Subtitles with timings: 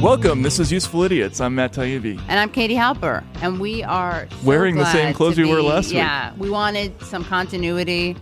[0.00, 0.40] Welcome.
[0.40, 1.42] This is Useful Idiots.
[1.42, 2.18] I'm Matt Taibbi.
[2.28, 3.22] And I'm Katie Halper.
[3.42, 5.96] And we are so Wearing the same clothes we wore be- last week.
[5.96, 8.16] Yeah, we wanted some continuity,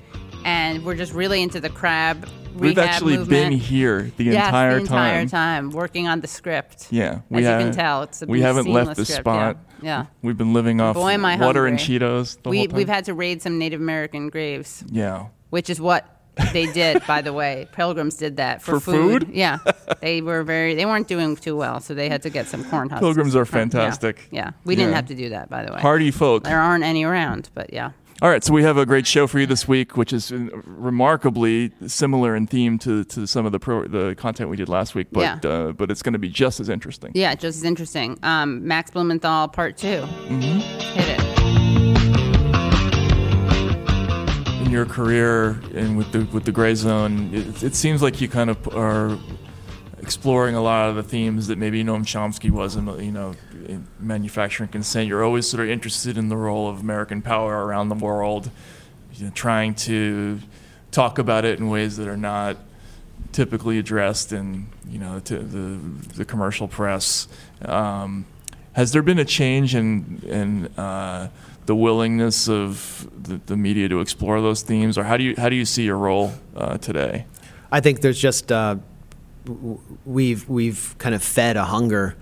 [0.45, 3.51] and we're just really into the crab We've actually movement.
[3.51, 5.29] been here the yes, entire the entire time.
[5.29, 5.71] time.
[5.71, 6.89] working on the script.
[6.91, 9.59] Yeah, we As you can tell, it's a we haven't left the script, spot.
[9.81, 10.01] Yeah.
[10.01, 10.07] yeah.
[10.23, 11.79] We've been living off Boy, water and.
[11.79, 12.43] Cheetos.
[12.43, 12.77] The We whole time.
[12.77, 15.27] we've had to raid some Native American graves, yeah.
[15.51, 16.18] which is what
[16.53, 17.05] they did.
[17.07, 19.29] by the way, pilgrims did that for, For food?
[19.33, 19.59] Yeah,
[20.01, 20.75] they were very.
[20.75, 23.01] They weren't doing too well, so they had to get some corn husks.
[23.01, 24.29] Pilgrims are fantastic.
[24.31, 24.97] Yeah, we didn't Yeah.
[24.97, 25.81] have to do that, by the way.
[25.81, 26.45] Hardy folk.
[26.45, 27.91] There aren't any around, but yeah.
[28.21, 31.71] All right, so we have a great show for you this week, which is remarkably
[31.87, 35.07] similar in theme to, to some of the pro, the content we did last week,
[35.13, 35.49] but Yeah.
[35.49, 37.13] uh, but it's going to be just as interesting.
[37.15, 38.19] Yeah, just as interesting.
[38.25, 40.59] Um, Max Blumenthal, part 2 Mm-hmm.
[40.99, 41.28] Hit it.
[44.69, 48.51] In your career and with the with the Grayzone, it, it seems like you kind
[48.51, 49.19] of are
[50.03, 53.01] exploring a lot of the themes that maybe Noam Chomsky wasn't.
[53.01, 53.35] You know,
[53.67, 55.09] in manufacturing consent.
[55.09, 58.51] You're always sort of interested in the role of American power around the world,
[59.15, 60.39] you know, trying to
[60.91, 62.59] talk about it in ways that are not
[63.33, 65.79] typically addressed in you know the
[66.15, 67.27] the commercial press.
[67.63, 68.27] Um,
[68.75, 71.31] has there been a change in in uh,
[71.69, 75.51] the willingness of the, the media to explore those themes, or how do you how
[75.51, 77.27] do you see your role uh, today?
[77.71, 78.77] I think there's just uh,
[80.07, 82.17] we've we've kind of fed a hunger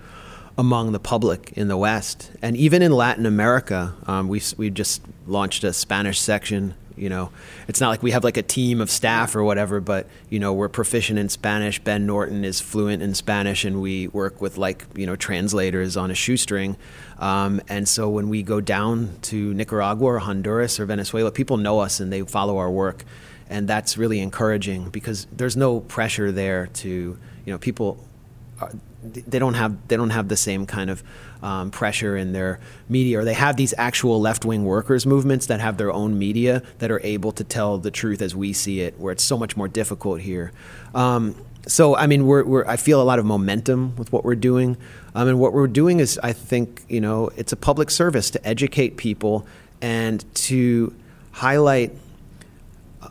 [0.57, 5.01] among the public in the West, and even in Latin America, um, we we just
[5.25, 6.75] launched a Spanish section.
[6.97, 7.31] You know,
[7.67, 10.53] it's not like we have like a team of staff or whatever, but you know,
[10.53, 11.79] we're proficient in Spanish.
[11.79, 16.11] Ben Norton is fluent in Spanish, and we work with like you know translators on
[16.11, 16.75] a shoestring.
[17.19, 21.79] Um, and so when we go down to Nicaragua or Honduras or Venezuela, people know
[21.79, 23.05] us and they follow our work
[23.49, 28.03] and that's really encouraging because there's no pressure there to you know people
[29.03, 31.03] they don't have they don't have the same kind of
[31.43, 35.77] um, pressure in their media or they have these actual left-wing workers movements that have
[35.77, 39.11] their own media that are able to tell the truth as we see it where
[39.11, 40.51] it's so much more difficult here
[40.95, 41.35] um,
[41.67, 44.77] so I mean we're, we're I feel a lot of momentum with what we're doing
[45.13, 48.47] um, and what we're doing is I think you know it's a public service to
[48.47, 49.45] educate people
[49.81, 50.93] and to
[51.31, 51.91] highlight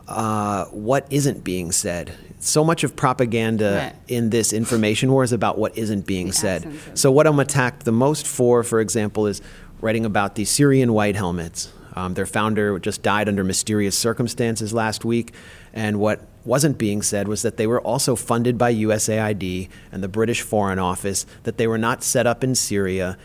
[0.07, 2.13] uh, what isn't being said.
[2.39, 3.95] So much of propaganda Right.
[4.07, 6.71] in this information war is about what isn't being The said.
[6.93, 9.41] So, what I'm attacked the most for, for example, is
[9.81, 11.69] writing about the Syrian White Helmets.
[11.95, 15.33] Um, their founder just died under mysterious circumstances last week.
[15.73, 20.07] And what wasn't being said was that they were also funded by USAID and the
[20.07, 23.17] British Foreign Office, that they were not set up in Syria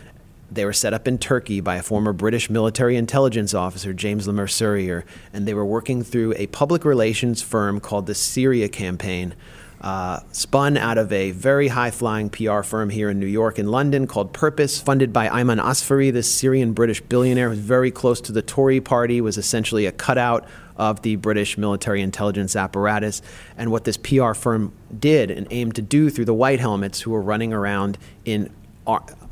[0.53, 4.33] they were set up in Turkey by a former British military intelligence officer, James Le
[4.33, 9.33] Mesurier, and they were working through a public relations firm called the Syria Campaign,
[9.81, 13.69] uh, spun out of a very high flying PR firm here in New York and
[13.69, 18.31] London called Purpose, funded by Ayman Asfari, this Syrian British billionaire who's very close to
[18.31, 20.47] the Tory party, was essentially a cutout
[20.77, 23.21] of the British military intelligence apparatus.
[23.57, 27.11] And what this PR firm did and aimed to do through the White Helmets who
[27.11, 28.51] were running around in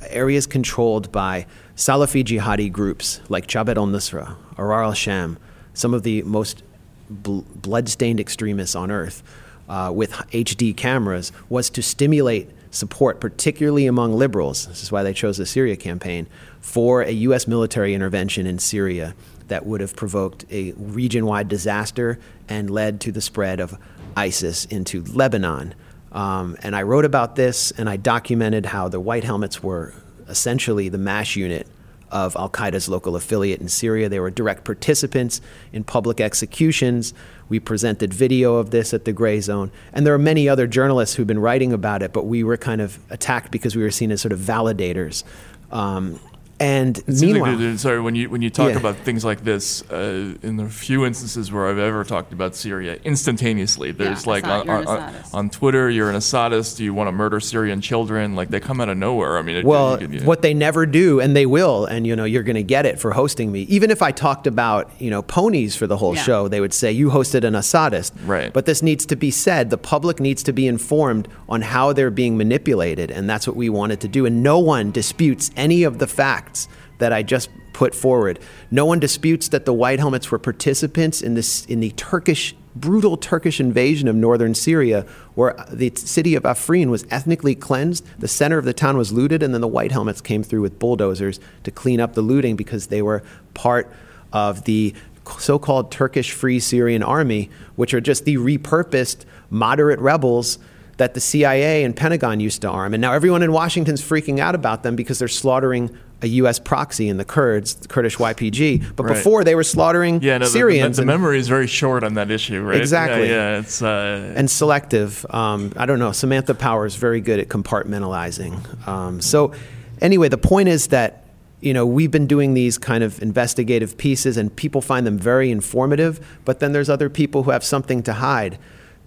[0.08, 1.46] areas controlled by
[1.76, 5.38] Salafi jihadi groups like Jabhat al Nusra, Ahrar al Sham,
[5.74, 6.64] some of the most
[7.10, 9.24] bl- blood-stained extremists on earth,
[9.70, 14.68] uh, with HD cameras, was to stimulate support, particularly among liberals.
[14.68, 16.28] This is why they chose the Syria campaign
[16.60, 17.48] for a U.S.
[17.48, 19.14] military intervention in Syria
[19.48, 22.18] that would have provoked a region-wide disaster
[22.48, 23.78] and led to the spread of
[24.16, 25.74] ISIS into Lebanon.
[26.12, 29.94] Um, and I wrote about this and I documented how the White Helmets were
[30.28, 31.68] essentially the MASH unit
[32.12, 34.10] of Al Qaeda's local affiliate in Syria.
[34.10, 35.40] They were direct participants
[35.72, 37.14] in public executions.
[37.48, 39.72] We presented video of this at the Grayzone.
[39.94, 42.82] And there are many other journalists who've been writing about it, but we were kind
[42.82, 45.24] of attacked because we were seen as sort of validators.
[45.72, 46.20] Um,
[46.62, 48.78] and It like meanwhile, sorry, when you when you talk Yeah.
[48.78, 52.98] about things like this, uh, in the few instances where I've ever talked about Syria,
[53.04, 57.82] instantaneously, there's like on, on, on, Twitter, you're an Assadist, you want to murder Syrian
[57.82, 59.38] children, like they come out of nowhere.
[59.38, 62.16] I mean, it, Well, you can- what they never do, and they will, and you
[62.16, 63.62] know, you're going to get it for hosting me.
[63.64, 66.24] Even if I talked about you know ponies for the whole Yeah.
[66.24, 68.14] show, they would say you hosted an Assadist.
[68.26, 68.52] Right.
[68.54, 69.70] But this needs to be said.
[69.70, 73.70] The public needs to be informed on how they're being manipulated, and that's what we
[73.70, 74.26] wanted to do.
[74.26, 76.08] And no one disputes any of the
[76.52, 76.68] facts
[77.00, 78.40] that I just put forward.
[78.70, 83.18] No one disputes that the White Helmets were participants in this in the Turkish brutal
[83.18, 85.06] Turkish invasion of northern Syria,
[85.36, 88.06] where the city of Afrin was ethnically cleansed.
[88.20, 90.80] The center of the town was looted, and then the White Helmets came through with
[90.80, 93.92] bulldozers to clean up the looting because they were part
[94.32, 94.94] of the
[95.38, 100.58] so-called Turkish Free Syrian Army, which are just the repurposed moderate rebels
[100.96, 102.94] that the CIA and Pentagon used to arm.
[102.94, 106.60] And now everyone in Washington's freaking out about them because they're slaughtering a U.S.
[106.60, 108.96] proxy in the Kurds, the Kurdish YPG.
[108.96, 109.16] But Right.
[109.16, 110.98] before they were slaughtering Yeah, no, the- Syrians.
[110.98, 112.80] The, the, and- memory is very short on that issue, right?
[112.80, 113.28] Exactly.
[113.30, 115.26] Yeah, yeah it's uh, and selective.
[115.32, 116.12] Um, I don't know.
[116.12, 118.88] Samantha Power is very good at compartmentalizing.
[118.88, 119.54] Um, so,
[120.00, 121.26] anyway, the point is that
[121.60, 125.52] you know we've been doing these kind of investigative pieces, and people find them very
[125.52, 126.20] informative.
[126.46, 128.58] But then there's other people who have something to hide.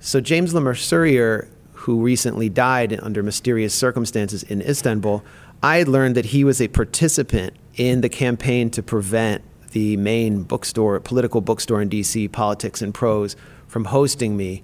[0.01, 5.23] So James Le Mesurier, who recently died under mysterious circumstances in Istanbul,
[5.65, 10.43] I had learned that he was a participant in the campaign to prevent the main
[10.43, 13.35] bookstore, political bookstore in DC, Politics and Prose,
[13.67, 14.63] from hosting me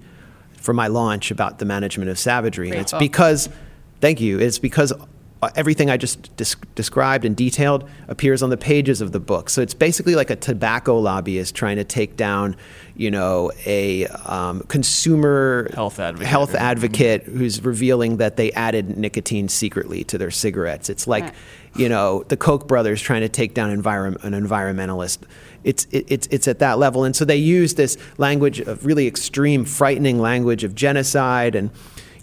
[0.53, 2.69] for my launch about the management of savagery.
[2.69, 3.49] And it's because,
[3.99, 4.93] thank you, it's because
[5.55, 9.49] everything I just des- described and detailed appears on the pages of the book.
[9.49, 12.55] So it's basically like a tobacco lobbyist trying to take down,
[12.95, 16.27] you know, a um, consumer Health advocate.
[16.27, 17.37] health Mhm.
[17.37, 20.89] who's revealing that they added nicotine secretly to their cigarettes.
[20.89, 21.33] It's like, Right.
[21.75, 25.19] you know, the Koch brothers trying to take down environ- an environmentalist.
[25.63, 27.03] It's, it, it's, it's at that level.
[27.03, 31.71] And so they use this language of really extreme, frightening language of genocide and,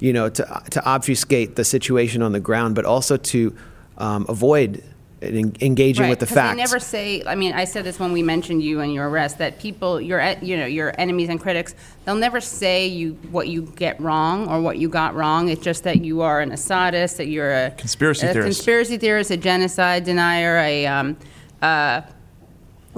[0.01, 3.55] you know, to, to obfuscate the situation on the ground, but also to
[3.97, 4.83] um, avoid
[5.23, 6.55] en- engaging Right, with the facts.
[6.55, 7.23] They never say.
[7.27, 9.39] I mean, I said this when we mentioned you and your arrest.
[9.39, 11.75] That people, your e- you know, your enemies and critics,
[12.05, 15.49] they'll never say you what you get wrong or what you got wrong.
[15.49, 18.47] It's just that you are an Assadist, that you're a Conspiracy a theorist.
[18.59, 21.17] conspiracy theorist, a genocide denier, a um,
[21.61, 22.03] uh,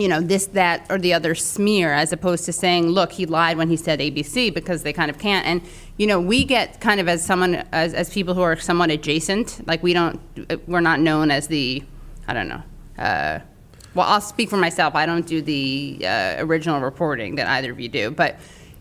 [0.01, 3.57] you know, this, that, or the other smear, as opposed to saying, look, he lied
[3.57, 5.47] when he said ABC, because they kind of can't.
[5.47, 5.63] And,
[5.99, 9.67] you know, we get kind of as someone, as, as people who are somewhat adjacent,
[9.67, 10.19] like we don't,
[10.67, 11.83] we're not known as the,
[12.27, 12.63] I don't know,
[12.99, 13.41] uh,
[13.95, 14.95] well, I'll speak for myself.
[14.95, 18.11] I don't do the uh, original reporting that either of you do.
[18.11, 18.39] But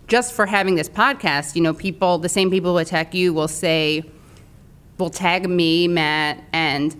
[0.07, 3.47] just for having this podcast, you know, people, the same people who attack you will
[3.47, 4.03] say,
[4.97, 6.95] will tag me, Matt, and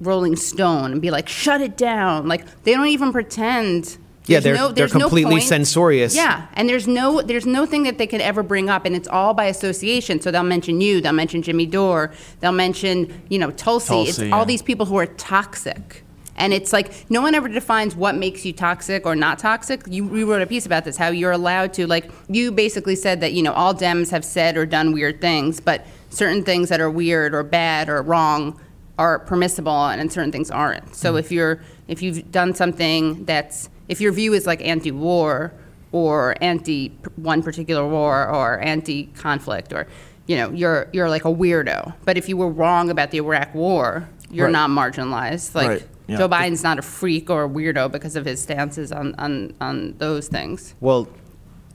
[0.00, 3.98] Rolling Stone and be like, "Shut it down!" Like they don't even pretend.
[4.26, 6.14] Yeah, they're- no, they're there's no completely censorious.
[6.14, 9.08] Yeah, and there's no there's no thing that they could ever bring up, and it's
[9.08, 10.20] all by association.
[10.20, 13.88] So they'll mention you, they'll mention Jimmy Dore, they'll mention you know Tulsi.
[13.88, 14.36] Tulsi, it's yeah.
[14.36, 16.02] all these people who are toxic.
[16.38, 19.82] And it's like no one ever defines what makes you toxic or not toxic.
[19.86, 23.22] You we wrote a piece about this, how you're allowed to like you basically said
[23.22, 26.80] that you know all Dems have said or done weird things, but certain things that
[26.80, 28.60] are weird or bad or wrong
[28.98, 30.94] are permissible and certain things aren't.
[30.94, 31.18] So Mm-hmm.
[31.18, 35.52] if you're if you've done something that's if your view is like anti-war
[35.92, 39.86] or anti one particular war or anti-conflict or
[40.26, 41.94] you know you're you're like a weirdo.
[42.04, 44.52] But if you were wrong about the Iraq war, you're Right.
[44.52, 45.54] not marginalized.
[45.54, 46.16] Like Right, yeah.
[46.18, 49.94] Joe Biden's not a freak or a weirdo because of his stances on on on
[49.98, 50.74] those things.
[50.80, 51.06] Well,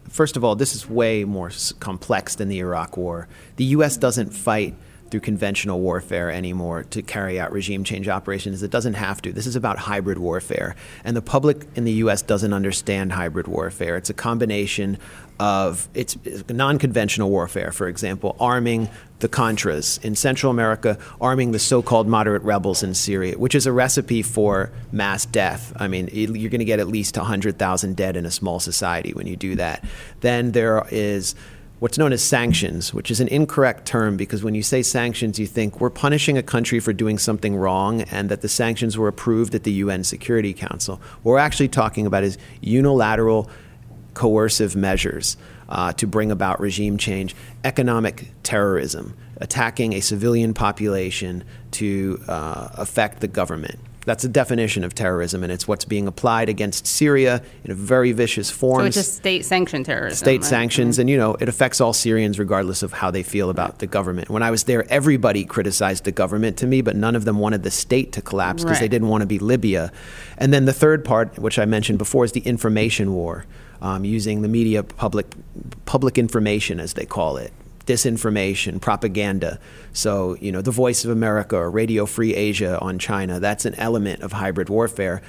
[0.09, 3.27] first of all, this is way more complex than the Iraq War.
[3.55, 3.95] The U.S.
[3.95, 4.75] doesn't fight
[5.11, 8.63] through conventional warfare anymore to carry out regime change operations.
[8.63, 9.31] It doesn't have to.
[9.31, 10.75] This is about hybrid warfare.
[11.03, 12.21] And the public in the U.S.
[12.21, 13.97] doesn't understand hybrid warfare.
[13.97, 14.97] It's a combination
[15.39, 16.17] of it's
[16.49, 22.81] non-conventional warfare, for example, arming the Contras in Central America, arming the so-called moderate rebels
[22.81, 25.73] in Syria, which is a recipe for mass death.
[25.75, 29.27] I mean, you're going to get at least 100,000 dead in a small society when
[29.27, 29.83] you do that.
[30.21, 31.35] Then there is
[31.81, 35.47] what's known as sanctions, which is an incorrect term because when you say sanctions, you
[35.47, 39.55] think we're punishing a country for doing something wrong and that the sanctions were approved
[39.55, 40.97] at the UN Security Council.
[41.23, 43.49] What we're actually talking about is unilateral
[44.13, 45.37] coercive measures
[45.69, 53.21] uh, to bring about regime change, economic terrorism, attacking a civilian population to uh, affect
[53.21, 53.79] the government.
[54.05, 58.11] That's the definition of terrorism, and it's what's being applied against Syria in a very
[58.13, 58.81] vicious form.
[58.81, 60.17] So it's just state sanctioned terrorism.
[60.17, 60.43] State right?
[60.43, 63.85] sanctions, and you know, it affects all Syrians regardless of how they feel about the
[63.85, 64.29] government.
[64.29, 67.61] When I was there, everybody criticized the government to me, but none of them wanted
[67.61, 69.91] the state to collapse because they didn't want to be Libya.
[70.39, 73.45] And then the third part, which I mentioned before, is the information war,
[73.83, 75.27] um, using the media, public,
[75.85, 77.53] public information as they call it,
[77.85, 79.59] disinformation, propaganda.
[79.93, 83.75] So, you know, the Voice of America or Radio Free Asia on China, that's an
[83.75, 85.21] element of hybrid warfare.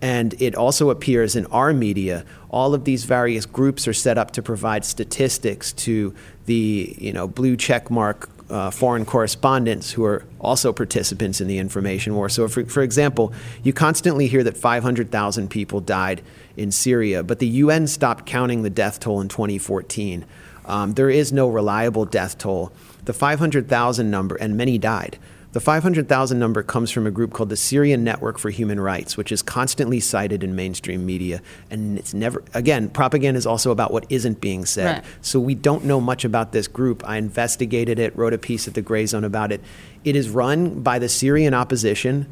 [0.00, 2.24] And it also appears in our media.
[2.50, 6.14] All of these various groups are set up to provide statistics to
[6.46, 11.58] the, you know, blue check mark uh, foreign correspondents who are also participants in the
[11.58, 12.28] information war.
[12.28, 16.22] So, for, for example, you constantly hear that 500,000 people died
[16.56, 20.24] in Syria, but the UN stopped counting the death toll in 2014.
[20.68, 22.72] Um, there is no reliable death toll.
[23.04, 25.18] The 500,000 number, and many died,
[25.52, 29.32] The 500,000 number comes from a group called the Syrian Network for Human Rights, which
[29.32, 31.40] is constantly cited in mainstream media.
[31.70, 34.96] And it's never, again, propaganda is also about what isn't being said.
[34.96, 35.04] Right.
[35.22, 37.02] So we don't know much about this group.
[37.08, 39.62] I investigated it, wrote a piece at the Grayzone about it.
[40.04, 42.26] It is run by the Syrian opposition,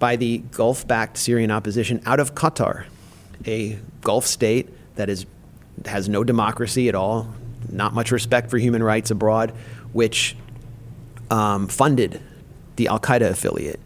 [0.00, 2.86] by the Gulf backed Syrian opposition out of Qatar,
[3.46, 5.24] a Gulf state that is,
[5.86, 7.32] has no democracy at all,
[7.70, 9.52] not much respect for human rights abroad,
[9.92, 10.36] which
[11.30, 12.20] um, funded
[12.76, 13.80] the Al Qaeda affiliate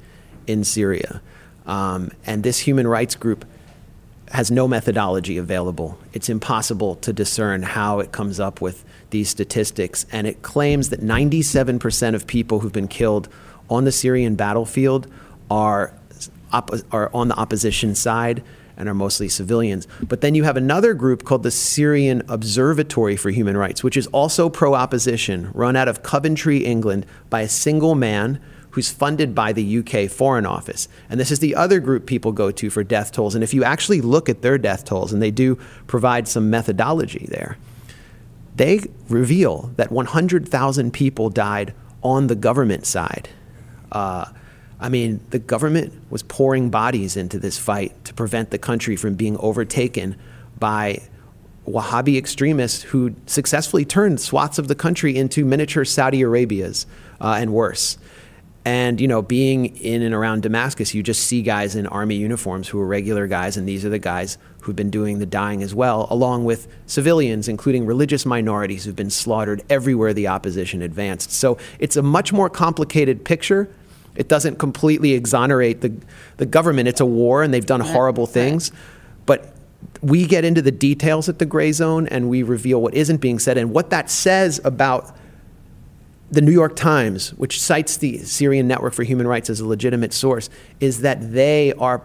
[0.46, 1.20] in Syria.
[1.66, 3.44] Um, and this human rights group
[4.32, 5.98] has no methodology available.
[6.12, 10.04] It's impossible to discern how it comes up with these statistics.
[10.12, 13.28] And it claims that 97% of people who've been killed
[13.70, 15.06] on the Syrian battlefield
[15.50, 15.92] are,
[16.52, 18.42] op- are on the opposition side
[18.78, 19.86] and are mostly civilians.
[20.00, 24.06] But then you have another group called the Syrian Observatory for Human Rights, which is
[24.06, 29.52] also pro opposition, run out of Coventry, England, by a single man who's funded by
[29.52, 30.88] the UK Foreign Office.
[31.10, 33.34] And this is the other group people go to for death tolls.
[33.34, 35.56] And if you actually look at their death tolls, and they do
[35.86, 37.58] provide some methodology there,
[38.54, 43.28] they reveal that 100,000 people died on the government side.
[43.90, 44.26] Uh,
[44.80, 49.14] I mean, the government was pouring bodies into this fight to prevent the country from
[49.14, 50.16] being overtaken
[50.58, 51.02] by
[51.66, 56.86] Wahhabi extremists who successfully turned swaths of the country into miniature Saudi Arabias
[57.20, 57.98] uh, and worse.
[58.64, 62.68] And, you know, being in and around Damascus, you just see guys in army uniforms
[62.68, 65.74] who are regular guys, and these are the guys who've been doing the dying as
[65.74, 71.32] well, along with civilians, including religious minorities who've been slaughtered everywhere the opposition advanced.
[71.32, 73.70] So it's a much more complicated picture.
[74.18, 75.94] It doesn't completely exonerate the,
[76.36, 76.88] the government.
[76.88, 78.72] It's a war, and they've done horrible things.
[79.26, 79.54] But
[80.02, 83.56] we get into the details at the Grayzone, and we reveal what isn't being said
[83.56, 85.16] and what that says about
[86.30, 90.12] the New York Times, which cites the Syrian Network for Human Rights as a legitimate
[90.12, 92.02] source, is that they are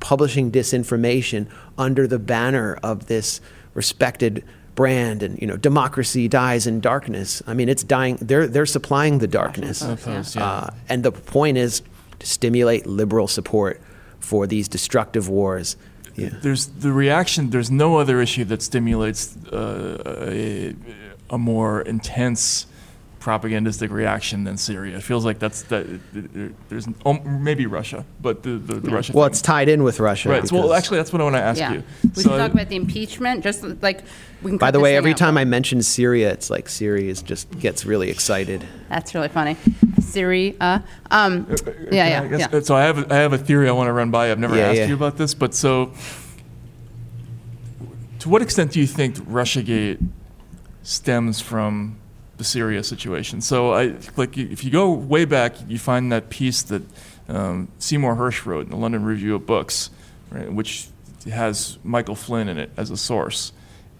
[0.00, 1.46] publishing disinformation
[1.78, 3.40] under the banner of this
[3.74, 4.44] respected
[4.74, 9.18] brand and you know democracy dies in darkness i mean it's dying they're they're supplying
[9.18, 10.44] the darkness Post, yeah.
[10.44, 11.82] uh, and the point is
[12.18, 13.80] to stimulate liberal support
[14.18, 15.76] for these destructive wars
[16.16, 16.30] yeah.
[16.42, 17.50] There's the reaction.
[17.50, 20.74] There's no other issue that stimulates uh, a,
[21.30, 22.66] a more intense
[23.24, 24.98] propagandistic reaction than Syria.
[24.98, 25.86] It feels like that's that.
[26.68, 29.12] There's um, maybe Russia, but the the, the Russia.
[29.14, 30.46] well thing- it's tied in with russia right.
[30.46, 31.72] so, well, actually, that's what I want to ask Yeah.
[31.72, 31.82] you.
[32.02, 34.02] We So should talk about the impeachment, just like,
[34.42, 35.16] we can by the way every out.
[35.16, 39.56] time i mention syria it's like syria is just gets really excited That's really funny.
[40.00, 42.60] Siri, uh, um, yeah, Can I yeah, guess- yeah.
[42.60, 44.30] So I have I have a theory I want to run by.
[44.30, 44.86] I've never Yeah, asked yeah.
[44.88, 45.92] you about this, but so
[48.20, 49.98] to what extent do you think RussiaGate
[50.82, 51.96] stems from
[52.36, 53.40] the Syria situation?
[53.40, 56.82] So I like if you go way back, you find that piece that
[57.28, 59.90] um, Seymour Hersh wrote in the London Review of Books,
[60.30, 60.88] right, which
[61.30, 63.52] has Michael Flynn in it as a source.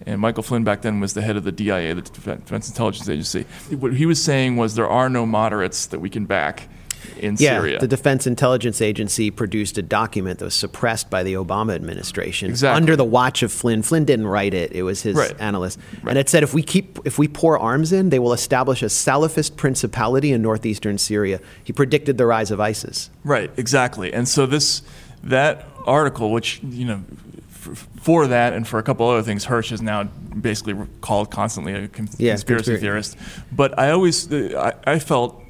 [0.05, 3.45] And Michael Flynn back then was the head of the DIA, the Defense Intelligence Agency.
[3.75, 6.67] What he was saying was there are no moderates that we can back
[7.17, 7.79] in yeah Syria.
[7.79, 12.75] the defense intelligence agency produced a document that was suppressed by the obama administration Exactly.
[12.75, 15.35] under the watch of flynn flynn didn't write it it was his Right.
[15.39, 18.81] analyst and it said if we keep if we pour arms in they will establish
[18.83, 24.13] a salafist principality in northeastern syria he predicted the rise of isis Right, exactly.
[24.13, 24.81] And so this
[25.23, 27.01] that article, which you know,
[28.01, 31.87] for that and for a couple other things, Hersh is now basically called constantly a
[31.87, 33.17] con- Yeah, conspiracy conspira- theorist.
[33.51, 35.41] But I always, I, I felt,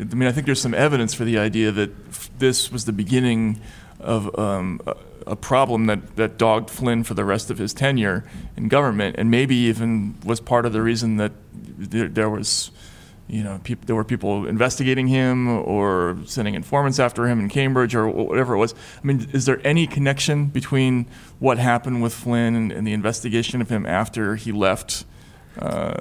[0.00, 2.92] I mean, I think there's some evidence for the idea that f- this was the
[2.92, 3.60] beginning
[4.00, 4.96] of um, a,
[5.28, 8.24] a problem that, that dogged Flynn for the rest of his tenure
[8.56, 12.70] in government, and maybe even was part of the reason that there, there was
[13.28, 18.06] you know, there were people investigating him or sending informants after him in Cambridge or
[18.08, 18.74] whatever it was.
[19.02, 21.06] I mean, is there any connection between
[21.38, 25.06] what happened with Flynn and, and the investigation of him after he left
[25.58, 25.92] uh,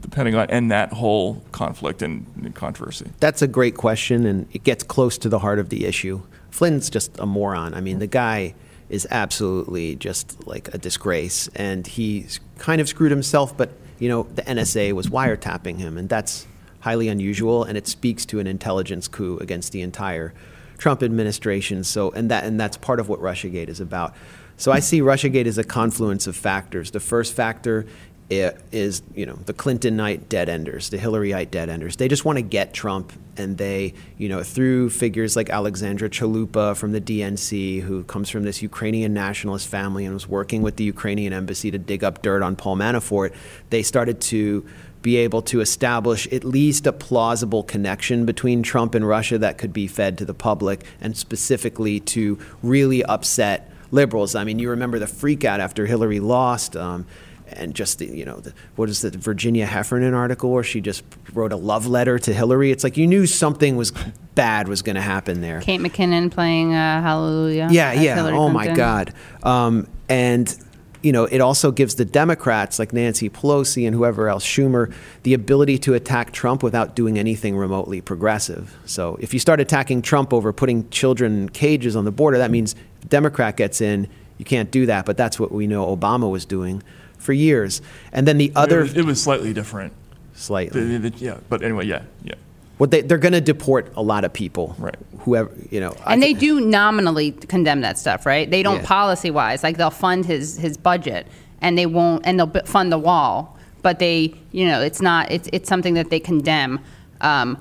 [0.00, 3.10] the Pentagon and that whole conflict and, controversy?
[3.20, 6.22] That's a great question, and it gets close to the heart of the issue.
[6.50, 7.74] Flynn's just a moron.
[7.74, 8.54] I mean, the guy
[8.88, 12.26] is absolutely just like a disgrace, and he
[12.58, 16.46] kind of screwed himself, but, you know, the NSA was wiretapping him, and that's
[16.80, 20.34] highly unusual, and it speaks to an intelligence coup against the entire
[20.78, 21.84] Trump administration.
[21.84, 24.14] So, and that and that's part of what RussiaGate is about.
[24.56, 26.90] So I see RussiaGate as a confluence of factors.
[26.90, 27.86] The first factor
[28.30, 31.96] is, you know, the Clintonite dead enders, the Hillaryite dead enders.
[31.96, 36.76] They just want to get Trump, and they, you know, through figures like Alexandra Chalupa
[36.76, 40.84] from the DNC, who comes from this Ukrainian nationalist family and was working with the
[40.84, 43.34] Ukrainian embassy to dig up dirt on Paul Manafort.
[43.70, 44.66] They started to
[45.02, 49.72] be able to establish at least a plausible connection between Trump and Russia that could
[49.72, 54.34] be fed to the public, and specifically to really upset liberals.
[54.34, 56.76] I mean, you remember the freakout after Hillary lost.
[56.76, 57.06] Um,
[57.56, 61.04] and just the, you know the, what is the Virginia Heffernan article where she just
[61.32, 62.70] wrote a love letter to Hillary?
[62.70, 63.92] It's like you knew something was
[64.34, 65.60] bad was going to happen there.
[65.60, 67.68] Kate McKinnon playing uh, Hallelujah.
[67.70, 68.16] Yeah, yeah.
[68.16, 69.12] Hillary oh my God.
[69.42, 70.54] Um, and
[71.02, 74.92] you know, it also gives the Democrats like Nancy Pelosi and whoever else, Schumer,
[75.24, 78.76] the ability to attack Trump without doing anything remotely progressive.
[78.86, 82.50] So if you start attacking Trump over putting children in cages on the border, that
[82.50, 82.74] means
[83.08, 84.08] Democrat gets in.
[84.38, 86.82] You can't do that, but that's what we know Obama was doing
[87.22, 87.80] for years.
[88.12, 89.92] And then the It other was, it was slightly different.
[90.34, 90.80] slightly.
[90.80, 92.34] The- the- the- yeah, but anyway, yeah, yeah.
[92.78, 94.74] What they, they're going to deport a lot of people.
[94.78, 94.96] Right.
[95.20, 95.94] Whoever, you know.
[96.04, 98.50] I And they do nominally condemn that stuff, right?
[98.50, 98.86] They don't Yeah.
[98.86, 101.26] policy wise, like they'll fund his his budget,
[101.60, 105.48] and they won't, and they'll fund the wall, but they, you know, it's not, it's
[105.52, 106.80] it's something that they condemn.
[107.20, 107.60] Um, i-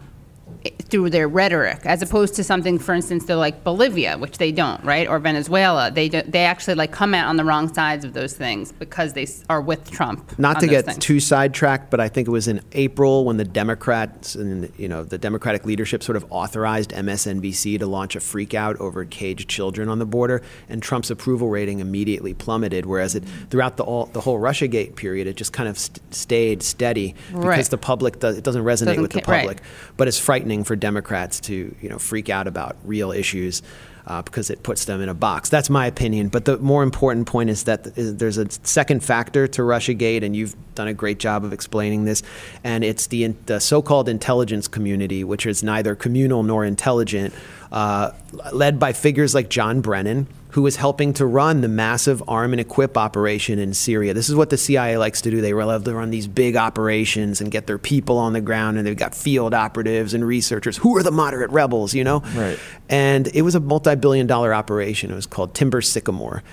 [0.90, 4.84] through their rhetoric, as opposed to something, for instance, they're like Bolivia, which they don't,
[4.84, 5.90] right, or Venezuela.
[5.90, 9.14] They do, they actually like come out on the wrong sides of those things because
[9.14, 10.38] they are with Trump.
[10.38, 10.98] not to get things.
[10.98, 15.04] too sidetracked, but I think it was in April when the Democrats and you know
[15.04, 20.00] the Democratic leadership sort of authorized MSNBC to launch a freakout over caged children on
[20.00, 22.86] the border, and Trump's approval rating immediately plummeted.
[22.86, 26.64] Whereas it throughout the all, the whole RussiaGate period, it just kind of st- stayed
[26.64, 27.66] steady because Right.
[27.66, 29.40] the public does, it doesn't resonate Doesn't with the ca- right.
[29.42, 29.62] public.
[29.96, 33.62] But it's frightening for Democrats to you know freak out about real issues.
[34.08, 35.50] Uh, because it puts them in a box.
[35.50, 36.30] That's my opinion.
[36.30, 40.56] But the more important point is that there's a second factor to RussiaGate, and you've
[40.74, 42.24] done a great job of explaining this.
[42.64, 47.34] And it's the, in- the so-called intelligence community, which is neither communal nor intelligent,
[47.72, 48.12] uh,
[48.52, 52.60] led by figures like John Brennan, who is helping to run the massive arm and
[52.60, 54.14] equip operation in Syria.
[54.14, 55.40] This is what the CIA likes to do.
[55.40, 58.86] They love to run these big operations and get their people on the ground, and
[58.86, 60.76] they've got field operatives and researchers.
[60.78, 62.20] Who are the moderate rebels, you know?
[62.36, 62.60] Right.
[62.90, 65.12] And it was a multi billion dollar operation.
[65.12, 66.44] It was called Timber Sycamore.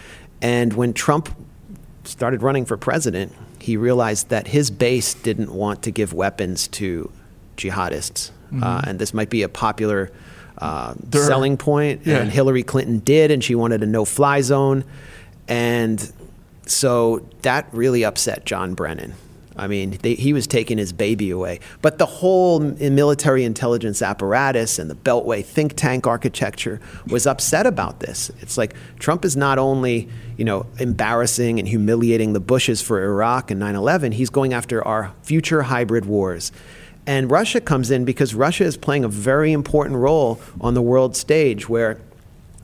[0.41, 1.35] And when Trump
[2.05, 7.11] started running for president, he realized that his base didn't want to give weapons to
[7.57, 8.31] jihadists.
[8.63, 10.11] Uh, and this might be a popular
[10.59, 12.07] uh, selling point.
[12.07, 12.19] Yeah.
[12.19, 14.85] And Hillary Clinton did, and she wanted a no fly zone.
[15.49, 16.13] And
[16.67, 19.15] so that really upset John Brennan.
[19.59, 21.61] I mean, they, he was taking his baby away.
[21.83, 28.01] But the whole military intelligence apparatus and the Beltway think tank architecture was upset about
[28.01, 28.31] this.
[28.41, 33.51] It's like Trump is not only, you know, embarrassing and humiliating the Bushes for Iraq
[33.51, 36.53] and 9/11, he's going after our future hybrid wars.
[37.07, 41.17] And Russia comes in because Russia is playing a very important role on the world
[41.17, 41.99] stage where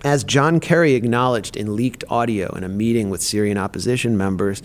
[0.05, 4.63] as John Kerry acknowledged in leaked audio in a meeting with Syrian opposition members,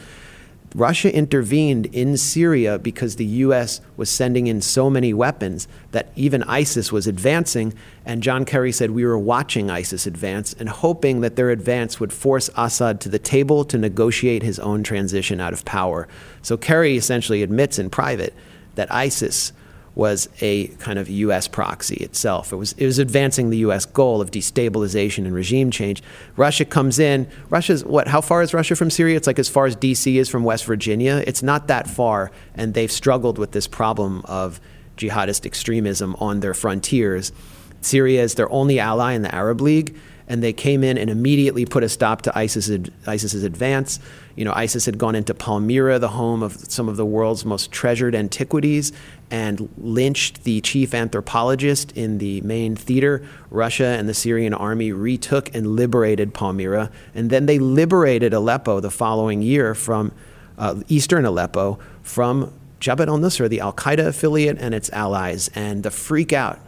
[0.76, 3.82] Russia intervened in Syria because the U.S.
[3.98, 7.74] was sending in so many weapons that even ISIS was advancing.
[8.06, 12.14] And John Kerry said, We were watching ISIS advance and hoping that their advance would
[12.14, 16.08] force Assad to the table to negotiate his own transition out of power.
[16.44, 18.36] So Kerry essentially admits in private
[18.76, 19.54] that ISIS
[20.00, 21.48] was a kind of U.S.
[21.48, 22.54] proxy itself.
[22.54, 23.86] It was, it was advancing the U.S.
[23.86, 26.02] goal of destabilization and regime change.
[26.38, 27.28] Russia comes in.
[27.50, 28.08] Russia's what?
[28.08, 29.18] How far is Russia from Syria?
[29.18, 30.18] It's like as far as D.C.
[30.18, 31.22] is from West Virginia.
[31.28, 34.62] It's not that far, and they've struggled with this problem of
[34.96, 37.34] jihadist extremism on their frontiers.
[37.82, 39.98] Syria is their only ally in the Arab League,
[40.30, 42.70] and they came in and immediately put a stop to ISIS,
[43.08, 44.00] ISIS's advance.
[44.36, 47.72] You know, ISIS had gone into Palmyra, the home of some of the world's most
[47.72, 48.94] treasured antiquities,
[49.32, 53.28] and lynched the chief anthropologist in the main theater.
[53.50, 58.92] Russia and the Syrian army retook and liberated Palmyra, and then they liberated Aleppo the
[58.92, 60.12] following year from
[60.60, 65.50] uh, eastern Aleppo from Jabhat al-Nusra, the al-Qaeda affiliate, and its allies.
[65.56, 66.60] And the freak out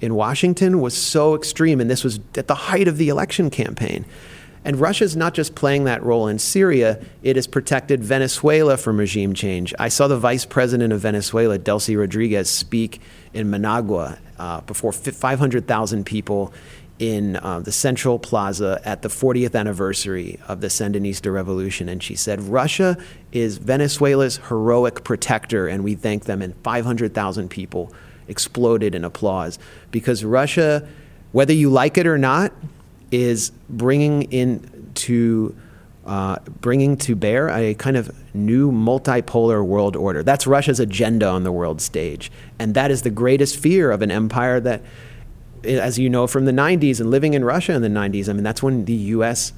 [0.00, 4.04] in Washington was so extreme, and this was at the height of the election campaign.
[4.64, 9.32] And Russia's not just playing that role in Syria, it has protected Venezuela from regime
[9.32, 9.72] change.
[9.78, 13.00] I saw the vice president of Venezuela, Delcy Rodriguez, speak
[13.32, 16.52] in Managua uh, before 500,000 people
[16.98, 21.88] in uh, the Central Plaza at the 40th anniversary of the Sandinista Revolution.
[21.88, 22.98] And she said, Russia
[23.32, 26.42] is Venezuela's heroic protector, and we thank them.
[26.42, 27.94] And 500,000 people
[28.30, 29.58] exploded in applause
[29.90, 30.88] because Russia,
[31.32, 32.52] whether you like it or not,
[33.10, 35.54] is bringing in to
[36.06, 40.22] uh, bringing to bear a kind of new multipolar world order.
[40.22, 44.10] That's Russia's agenda on the world stage, and that is the greatest fear of an
[44.10, 44.82] empire that,
[45.62, 48.28] as you know from the '90s and living in Russia in the '90s.
[48.28, 49.52] I mean, that's when the U.S.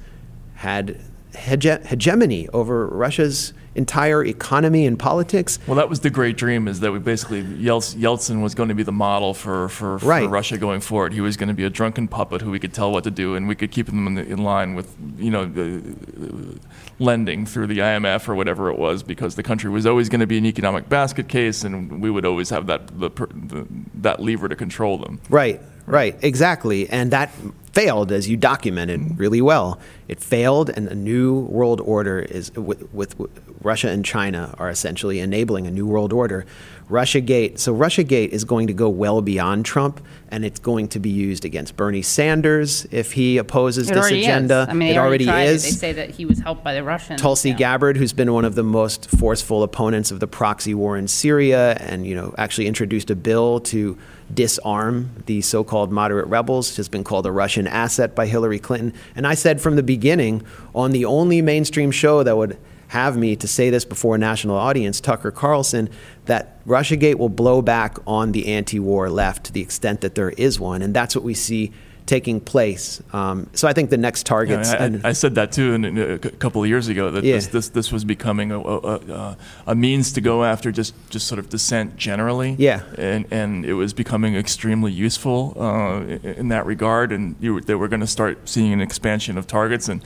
[0.55, 0.99] had
[1.33, 5.57] hege- hegemony over Russia's entire economy and politics.
[5.65, 8.83] Well, that was the great dream is that we basically Yeltsin was going to be
[8.83, 10.29] the model for, for, for Right.
[10.29, 11.11] Russia going forward.
[11.11, 13.33] He was going to be a drunken puppet who we could tell what to do,
[13.33, 16.57] and we could keep him in, the, in line with you know the, uh,
[16.99, 20.27] lending through the IMF or whatever it was, because the country was always going to
[20.27, 23.65] be an economic basket case, and we would always have that the, the,
[23.95, 25.19] that lever to control them.
[25.29, 26.87] Right, right, exactly.
[26.89, 27.31] And that
[27.73, 29.79] failed, as you documented really well.
[30.07, 33.31] It failed, and a new world order is with, with, with
[33.63, 36.45] Russia and China are essentially enabling a new world order.
[36.89, 37.59] Russia Gate.
[37.59, 41.09] So Russia Gate is going to go well beyond Trump, and it's going to be
[41.09, 44.63] used against Bernie Sanders if he opposes It this agenda.
[44.63, 44.69] is.
[44.69, 45.63] I mean, it they already is.
[45.65, 45.69] It.
[45.69, 47.21] They say that he was helped by the Russians.
[47.21, 47.55] Tulsi Yeah.
[47.55, 51.73] Gabbard, who's been one of the most forceful opponents of the proxy war in Syria,
[51.79, 53.97] and you know actually introduced a bill to
[54.31, 58.93] disarm the so-called moderate rebels, has been called a Russian asset by Hillary Clinton.
[59.15, 60.43] And I said from the beginning
[60.75, 62.57] on the only mainstream show that would
[62.89, 65.89] have me to say this before a national audience, Tucker Carlson,
[66.25, 70.59] that Russiagate will blow back on the anti-war left to the extent that there is
[70.59, 71.71] one, and that's what we see
[72.05, 73.01] taking place.
[73.13, 74.71] Um, so I think the next Yeah, targets.
[74.73, 77.23] mean, I- and- I said that too in, in a couple of years ago that
[77.23, 77.35] Yeah.
[77.35, 79.37] this, this this was becoming a, a, a,
[79.67, 82.55] a means to go after just, just sort of dissent generally.
[82.59, 82.81] Yeah.
[82.97, 87.87] and and it was becoming extremely useful uh, in, that regard, and you they were
[87.87, 90.01] going to start seeing an expansion of targets, and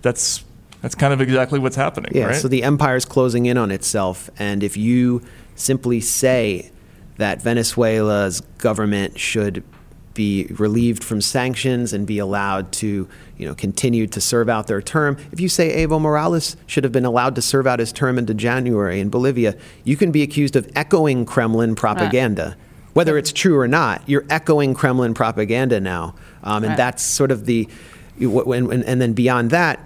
[0.00, 0.44] that's
[0.80, 2.12] that's kind of exactly what's happening.
[2.14, 2.36] Yeah, right?
[2.36, 5.20] so the empire is closing in on itself, and if you
[5.54, 6.70] simply say
[7.18, 9.62] that Venezuela's government should
[10.14, 14.82] be relieved from sanctions and be allowed to, you know, continue to serve out their
[14.82, 15.16] term.
[15.32, 18.34] If you say Evo Morales should have been allowed to serve out his term into
[18.34, 22.56] January in Bolivia, you can be accused of echoing Kremlin propaganda.
[22.92, 26.76] Whether it's true or not, you're echoing Kremlin propaganda now, um, and Right.
[26.76, 27.66] that's sort of the,
[28.20, 29.80] and, and then beyond that,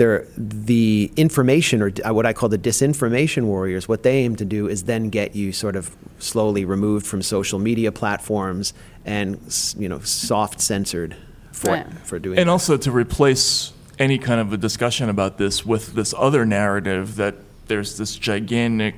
[0.00, 4.66] there, the information or what I call the disinformation warriors, what they aim to do
[4.66, 8.72] is then get you sort of slowly removed from social media platforms
[9.04, 9.38] and
[9.78, 11.16] you know soft censored
[11.52, 11.86] for Right.
[12.02, 12.38] for doing.
[12.38, 12.52] and that.
[12.52, 17.34] also to replace any kind of a discussion about this with this other narrative that
[17.66, 18.94] there's this gigantic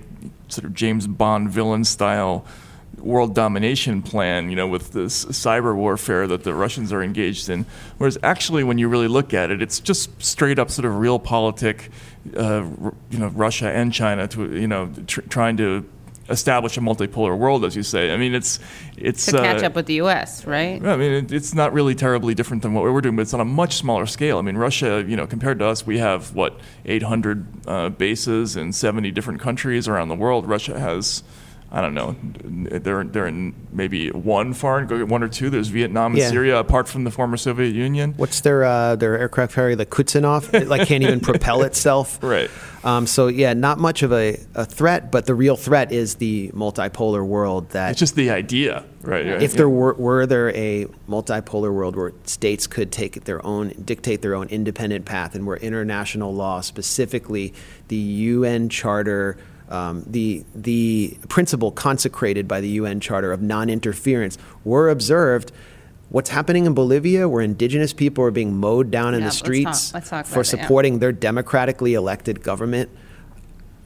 [0.46, 2.44] sort of James Bond villain style
[3.02, 7.66] world domination plan, you know, with this cyber warfare that the Russians are engaged in.
[7.98, 11.18] Whereas actually, when you really look at it, it's just straight up sort of real
[11.18, 11.90] politic,
[12.36, 12.64] uh,
[13.10, 15.84] you know, Russia and China to, you know, tr- trying to
[16.28, 18.12] establish a multipolar world, as you say.
[18.12, 18.58] I mean, it's
[18.96, 20.84] it's to catch uh, up with the U.S., right?
[20.84, 23.40] I mean, it, it's not really terribly different than what we're doing, but it's on
[23.40, 24.38] a much smaller scale.
[24.38, 28.72] I mean, Russia, you know, compared to us, we have what 800 uh, bases in
[28.72, 30.48] 70 different countries around the world.
[30.48, 31.22] Russia has,
[31.74, 35.48] I don't know, they're they're in maybe one foreign, one or two.
[35.48, 36.28] There's Vietnam and Yeah.
[36.28, 38.12] Syria, apart from the former Soviet Union.
[38.18, 40.52] What's their uh, their aircraft carrier, the Kuznetsov?
[40.52, 42.18] It like can't even propel itself.
[42.32, 42.50] Right.
[42.84, 46.48] Um, so yeah, not much of a, a threat, but the real threat is the
[46.50, 49.24] multipolar world that It's just the idea, right?
[49.24, 49.56] right, if yeah.
[49.56, 54.34] there were, were there a multipolar world where states could take their own dictate their
[54.34, 57.54] own independent path and where international law specifically
[57.88, 59.36] the UN charter
[59.72, 65.50] um, the the principle consecrated by the UN charter of non-interference were observed
[66.10, 69.38] what's happening in Bolivia where indigenous people are being mowed down in Yeah, the let's
[69.38, 70.62] talk- streets let's talk for about that, yeah.
[70.64, 72.90] supporting their democratically elected government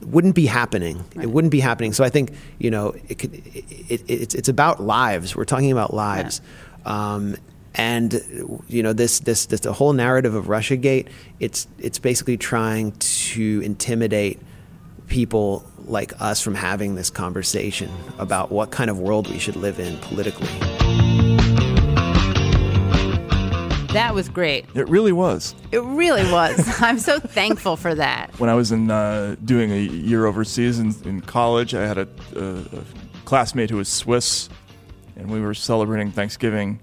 [0.01, 1.03] wouldn't be happening.
[1.15, 1.91] It wouldn't be happening.
[1.93, 5.35] So I think you know it could, it, it, it's it's about lives.
[5.35, 6.39] We're talking about lives,
[6.85, 7.35] um,
[7.73, 8.13] and
[8.67, 11.07] you know this this this the whole narrative of RussiaGate.
[11.39, 14.39] It's it's basically trying to intimidate
[15.07, 19.79] people like us from having this conversation about what kind of world we should live
[19.79, 20.47] in politically.
[23.93, 24.65] That was great.
[24.75, 25.55] it really was.
[25.71, 26.81] It really was.
[26.81, 28.37] I'm so thankful for that.
[28.39, 32.07] when I was in uh, doing a year overseas in, in college, I had a,
[32.35, 32.83] a, a
[33.25, 34.49] classmate who was Swiss,
[35.15, 36.79] and we were celebrating Thanksgiving,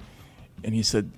[0.64, 1.12] and he said,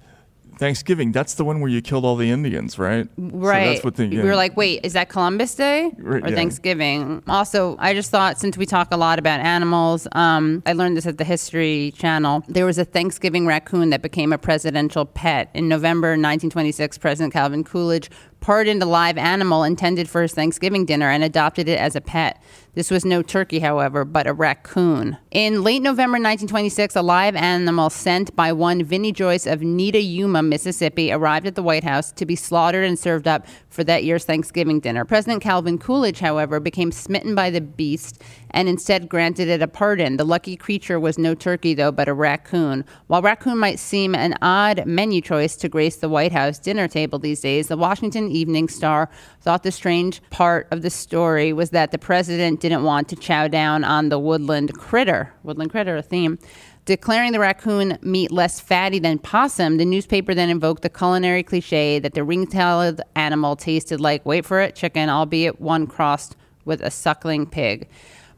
[0.58, 3.66] "Thanksgiving, that's the one where you killed all the Indians, right?" So Right.
[3.66, 6.34] that's what the, We were like, wait, is that Columbus Day Right, or yeah.
[6.34, 7.22] Thanksgiving?
[7.28, 11.06] Also, I just thought since we talk a lot about animals, um, I learned this
[11.06, 12.44] at the History Channel.
[12.48, 15.50] There was a Thanksgiving raccoon that became a presidential pet.
[15.54, 18.10] In November 1926, President Calvin Coolidge
[18.46, 22.40] pardoned a live animal intended for his Thanksgiving dinner and adopted it as a pet.
[22.74, 25.16] This was no turkey, however, but a raccoon.
[25.32, 30.42] In late November 1926, a live animal sent by one Vinnie Joyce of Nitta Yuma,
[30.42, 34.26] Mississippi, arrived at the White House to be slaughtered and served up for that year's
[34.26, 35.04] Thanksgiving dinner.
[35.04, 40.18] President Calvin Coolidge, however, became smitten by the beast and instead granted it a pardon.
[40.18, 42.84] The lucky creature was no turkey, though, but a raccoon.
[43.06, 47.18] While raccoon might seem an odd menu choice to grace the White House dinner table
[47.18, 49.08] these days, the Washington Evening Star
[49.40, 53.48] thought the strange part of the story was that the president didn't want to chow
[53.48, 56.38] down on the woodland critter, woodland critter, a theme.
[56.84, 61.98] Declaring the raccoon meat less fatty than possum, the newspaper then invoked the culinary cliche
[61.98, 66.90] that the ring-tailed animal tasted like, wait for it, chicken, albeit one crossed with a
[66.90, 67.88] suckling pig.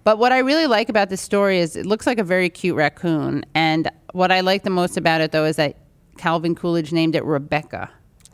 [0.02, 2.76] But what I really like about this story is it looks like a very cute
[2.76, 3.44] raccoon.
[3.54, 5.76] And what I like the most about it, though, is that
[6.16, 7.90] Calvin Coolidge named it Rebecca.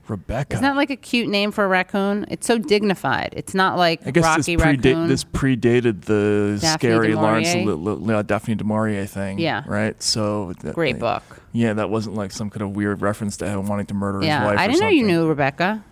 [0.08, 0.54] Rebecca.
[0.54, 2.26] Isn't that like a cute name for a raccoon?
[2.30, 3.34] It's so dignified.
[3.36, 5.08] It's not like I guess Rocky this, predate, Raccoon.
[5.08, 7.74] this predated the Daphne scary du Lawrence Maurier?
[7.74, 9.38] Li- Li- Daphne du Maurier thing.
[9.38, 9.62] Yeah.
[9.66, 10.00] Right.
[10.02, 11.40] So that- Great like, book.
[11.52, 14.26] Yeah, that wasn't like some kind of weird reference to him wanting to murder his
[14.28, 14.58] Yeah, wife.
[14.58, 15.84] I didn't know you knew Rebecca.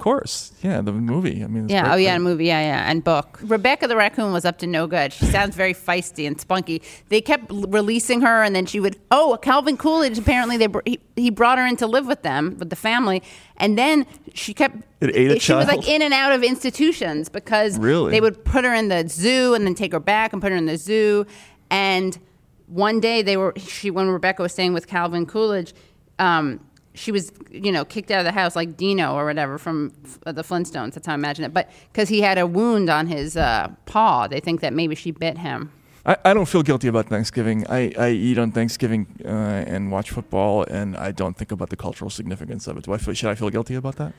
[0.00, 0.52] Of course.
[0.62, 1.44] Yeah, the movie.
[1.44, 1.64] I mean.
[1.64, 1.82] it's Yeah.
[1.82, 2.12] great Oh, yeah.
[2.12, 2.46] for- A movie.
[2.46, 2.90] Yeah, yeah.
[2.90, 3.38] And book.
[3.42, 5.12] Rebecca the raccoon was up to no good.
[5.12, 6.80] She sounds very feisty and spunky.
[7.10, 8.96] They kept releasing her, and then she would.
[9.10, 10.16] Oh, Calvin Coolidge.
[10.16, 13.22] Apparently, they br- he, he brought her in to live with them, with the family,
[13.58, 14.76] and then she kept.
[15.02, 18.10] It ate a she was like in and out of institutions because Really?
[18.10, 20.56] they would put her in the zoo and then take her back and put her
[20.56, 21.26] in the zoo,
[21.70, 22.18] and
[22.68, 25.74] one day they were she when Rebecca was staying with Calvin Coolidge.
[26.18, 26.60] Um,
[26.94, 29.92] she was, you know, kicked out of the house like Dino or whatever from
[30.26, 30.94] uh, the Flintstones.
[30.94, 31.54] That's how I imagine it.
[31.54, 35.10] But because he had a wound on his uh, paw, they think that maybe she
[35.10, 35.72] bit him.
[36.04, 37.66] I, I don't feel guilty about Thanksgiving.
[37.68, 41.76] I, I eat on Thanksgiving uh, and watch football, and I don't think about the
[41.76, 42.84] cultural significance of it.
[42.84, 44.12] Do I feel, should I feel guilty about that?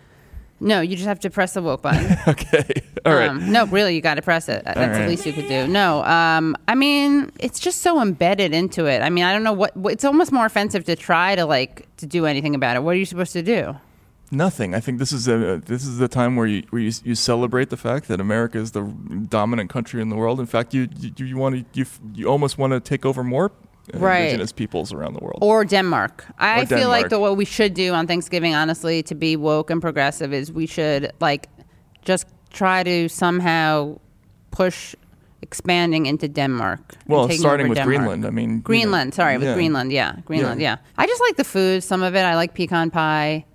[0.62, 2.18] No, you just have to press the woke button.
[2.28, 2.64] okay.
[3.04, 3.30] All right.
[3.30, 4.64] Um, no, really, you got to press it.
[4.64, 5.02] That's right.
[5.02, 5.68] the least you could do.
[5.68, 9.02] No, um, I mean, it's just so embedded into it.
[9.02, 9.74] I mean, I don't know what.
[9.86, 12.84] It's almost more offensive to try to like to do anything about it.
[12.84, 13.76] What are you supposed to do?
[14.30, 14.76] Nothing.
[14.76, 17.72] I think this is a this is the time where you where you, you celebrate
[17.72, 18.84] the fact that America is the
[19.28, 20.40] dominant country in the world.
[20.40, 23.48] In fact, you you, you want to you, you almost want to take over more
[23.48, 23.52] uh,
[24.00, 24.22] Right.
[24.26, 25.40] indigenous peoples around the world.
[25.42, 26.26] Or Denmark.
[26.40, 27.10] I Or feel like Denmark.
[27.10, 30.66] the what we should do on Thanksgiving, honestly, to be woke and progressive, is we
[30.68, 31.48] should like
[32.06, 33.98] just try to somehow
[34.52, 34.96] push
[35.42, 36.80] expanding into Denmark.
[37.08, 37.98] well, starting with Denmark.
[37.98, 38.26] Greenland.
[38.26, 39.54] I mean, you know, Greenland, sorry, with yeah.
[39.56, 40.76] Greenland, yeah, Greenland, Yeah.
[40.78, 41.04] yeah.
[41.04, 41.84] I just like the food.
[41.84, 43.46] Some of it, I like pecan pie.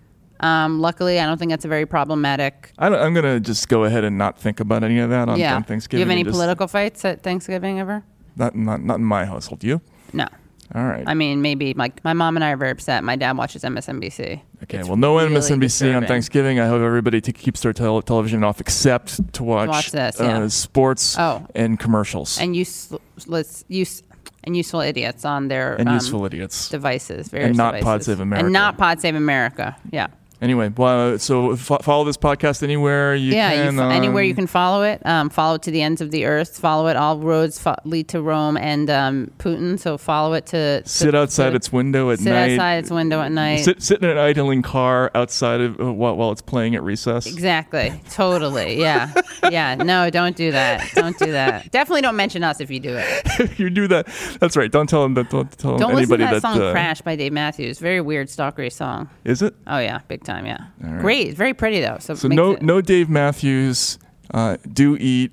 [0.40, 2.72] Um, luckily, I don't think that's a very problematic.
[2.78, 5.38] I don't, I'm gonna just go ahead and not think about any of that on,
[5.38, 5.54] yeah.
[5.56, 6.00] on Do Thanksgiving.
[6.00, 8.02] you have any just- political fights at Thanksgiving ever?
[8.36, 9.64] Not, not not in my household.
[9.64, 9.80] You?
[10.12, 10.26] No.
[10.74, 11.04] All right.
[11.06, 13.04] I mean, maybe like my mom and I are very upset.
[13.04, 14.40] My dad watches MSNBC.
[14.64, 16.06] Okay, It's well, no really MSNBC on.
[16.06, 16.58] Thanksgiving.
[16.58, 20.24] I hope everybody t- keeps their tel- television off except to watch, watch this, uh,
[20.24, 20.48] yeah.
[20.48, 21.46] sports Oh.
[21.54, 24.02] and commercials and useless, use
[24.42, 26.68] and useful idiots on their and um, useful idiots.
[26.68, 28.06] devices, various not Pod devices.
[28.06, 28.44] Save America.
[28.46, 29.76] and not Pod Save America.
[29.92, 30.08] Yeah,
[30.40, 33.52] Anyway, well, so fo- follow this podcast anywhere you yeah.
[33.54, 33.74] can.
[33.74, 36.10] you, fo- anywhere um, you can follow it, um, follow it to the ends of
[36.10, 36.58] the earth.
[36.58, 36.96] Follow it.
[36.96, 39.78] All roads fo- lead to Rome and um, Putin.
[39.78, 42.52] So follow it to, to Sit outside to- its window at sit night.
[42.52, 43.64] outside its window at night.
[43.64, 47.26] Sit, sit in an idling car outside of uh, while, while it's playing at recess.
[47.26, 47.98] Exactly.
[48.10, 48.78] Totally.
[48.78, 49.12] Yeah.
[49.50, 49.74] Yeah.
[49.86, 50.90] No, don't do that.
[50.94, 51.70] Don't do that.
[51.70, 53.58] Definitely don't mention us if you do it.
[53.58, 54.06] you do that.
[54.40, 54.70] That's right.
[54.70, 55.30] Don't tell them that.
[55.30, 57.78] Don't tell Don't listen anybody to that, song uh, "Crash" by Dave Matthews.
[57.78, 59.08] Very weird, stalkery song.
[59.24, 59.54] Is it?
[59.68, 60.44] Oh yeah, big time.
[60.46, 60.58] Yeah.
[60.80, 61.00] Right.
[61.00, 61.34] Great.
[61.36, 61.96] Very pretty though.
[62.00, 63.98] So, So no, it- no Dave Matthews.
[64.34, 65.30] Uh, do eat,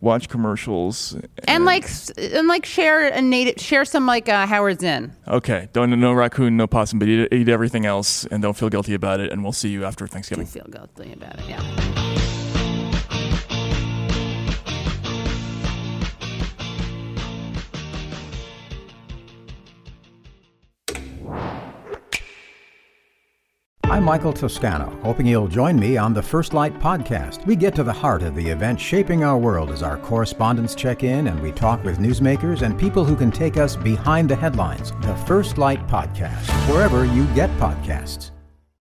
[0.00, 1.14] watch commercials,
[1.46, 5.12] and like and like share a native share some like uh, Howard Zinn.
[5.28, 8.94] Okay, don't no raccoon, no possum, but eat, eat everything else, and don't feel guilty
[8.94, 9.30] about it.
[9.30, 10.46] And we'll see you after Thanksgiving.
[10.46, 11.48] feel guilty about it.
[11.48, 12.11] Yeah.
[23.92, 27.44] I'm Michael Toscano, hoping you'll join me on the First Light podcast.
[27.44, 31.02] We get to the heart of the event shaping our world as our correspondents check
[31.02, 34.92] in and we talk with newsmakers and people who can take us behind the headlines.
[35.02, 38.30] The First Light podcast, wherever you get podcasts.